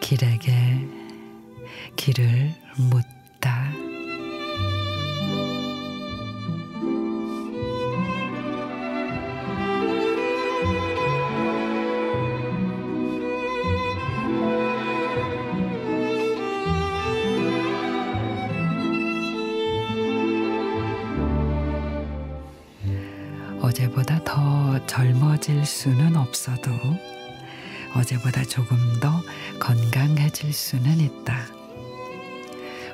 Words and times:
길에게 0.00 0.52
길을 1.96 2.54
묻 2.90 3.21
어제보다 23.72 24.22
더 24.22 24.86
젊어질 24.86 25.64
수는 25.64 26.14
없어도 26.14 26.70
어제보다 27.94 28.44
조금 28.44 28.76
더 29.00 29.22
건강해질 29.58 30.52
수는 30.52 31.00
있다. 31.00 31.46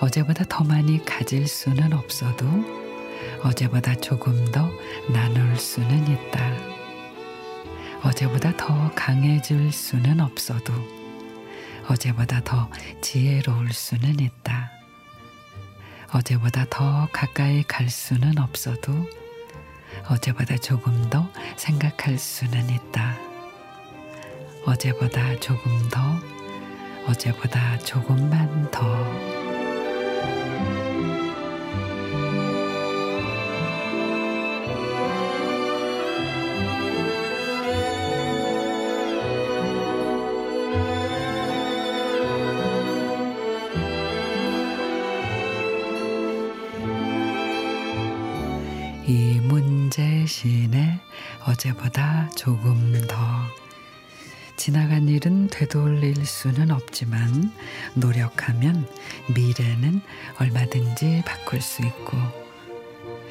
어제보다 0.00 0.44
더 0.48 0.64
많이 0.64 1.04
가질 1.04 1.46
수는 1.46 1.92
없어도 1.92 2.44
어제보다 3.44 3.94
조금 3.94 4.44
더 4.50 4.68
나눌 5.12 5.56
수는 5.56 6.08
있다. 6.08 6.40
어제보다 8.02 8.56
더 8.56 8.90
강해질 8.96 9.70
수는 9.70 10.18
없어도 10.18 10.72
어제보다 11.88 12.40
더 12.42 12.68
지혜로울 13.00 13.72
수는 13.72 14.18
있다. 14.18 14.72
어제보다 16.12 16.66
더 16.68 17.08
가까이 17.12 17.62
갈 17.62 17.88
수는 17.88 18.38
없어도 18.38 19.08
어제보다 20.08 20.56
조금 20.58 21.08
더 21.08 21.28
생각할 21.56 22.18
수는 22.18 22.68
있다. 22.70 23.16
어제보다 24.66 25.38
조금 25.40 25.72
더, 25.90 26.00
어제보다 27.08 27.78
조금만 27.78 28.70
더. 28.70 28.84
이 49.06 49.33
문제시네 49.94 51.00
어제보다 51.46 52.28
조금 52.36 53.00
더 53.06 53.16
지나간 54.56 55.08
일은 55.08 55.48
되돌릴 55.48 56.26
수는 56.26 56.70
없지만 56.72 57.52
노력하면 57.94 58.88
미래는 59.34 60.00
얼마든지 60.40 61.22
바꿀 61.24 61.60
수 61.60 61.82
있고 61.82 62.16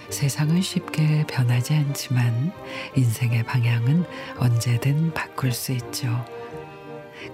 세상은 0.10 0.62
쉽게 0.62 1.26
변하지 1.28 1.74
않지만 1.74 2.54
인생의 2.96 3.44
방향은 3.44 4.06
언제든 4.38 5.14
바꿀 5.14 5.52
수 5.52 5.72
있죠. 5.74 6.26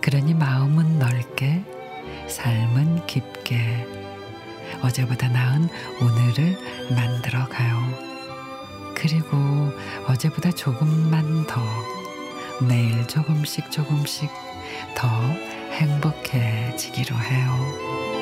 그러니 0.01 0.33
마음은 0.33 0.97
넓게 0.97 1.63
삶은 2.27 3.05
깊게 3.05 3.85
어제보다 4.81 5.27
나은 5.27 5.69
오늘을 6.01 6.57
만들어 6.95 7.47
가요. 7.47 8.08
그리고 8.99 9.71
어제보다 10.07 10.51
조금만 10.51 11.47
더 11.47 11.61
매일 12.67 13.07
조금씩 13.07 13.71
조금씩 13.71 14.29
더 14.93 15.07
행복해지기로 15.71 17.15
해요. 17.15 18.18